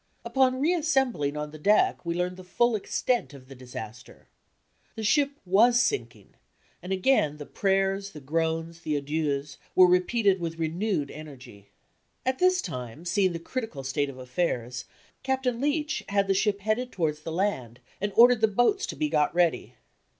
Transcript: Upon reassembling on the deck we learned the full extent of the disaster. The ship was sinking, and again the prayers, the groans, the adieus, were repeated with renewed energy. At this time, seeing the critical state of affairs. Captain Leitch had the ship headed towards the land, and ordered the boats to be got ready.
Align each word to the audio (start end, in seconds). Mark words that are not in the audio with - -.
Upon 0.25 0.59
reassembling 0.59 1.37
on 1.37 1.51
the 1.51 1.59
deck 1.59 2.03
we 2.03 2.15
learned 2.15 2.35
the 2.37 2.43
full 2.43 2.75
extent 2.75 3.35
of 3.35 3.47
the 3.49 3.53
disaster. 3.53 4.27
The 4.95 5.03
ship 5.03 5.39
was 5.45 5.79
sinking, 5.79 6.33
and 6.81 6.91
again 6.91 7.37
the 7.37 7.45
prayers, 7.45 8.09
the 8.09 8.19
groans, 8.19 8.79
the 8.79 8.95
adieus, 8.95 9.59
were 9.75 9.85
repeated 9.85 10.39
with 10.39 10.57
renewed 10.57 11.11
energy. 11.11 11.69
At 12.25 12.39
this 12.39 12.63
time, 12.63 13.05
seeing 13.05 13.33
the 13.33 13.37
critical 13.37 13.83
state 13.83 14.09
of 14.09 14.17
affairs. 14.17 14.85
Captain 15.21 15.61
Leitch 15.61 16.01
had 16.09 16.27
the 16.27 16.33
ship 16.33 16.61
headed 16.61 16.91
towards 16.91 17.19
the 17.21 17.31
land, 17.31 17.79
and 18.01 18.11
ordered 18.15 18.41
the 18.41 18.47
boats 18.47 18.87
to 18.87 18.95
be 18.95 19.07
got 19.07 19.31
ready. 19.35 19.75